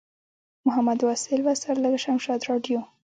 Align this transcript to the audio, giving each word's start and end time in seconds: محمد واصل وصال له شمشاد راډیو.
محمد 0.65 0.99
واصل 1.05 1.39
وصال 1.47 1.77
له 1.83 1.89
شمشاد 2.03 2.39
راډیو. 2.49 2.77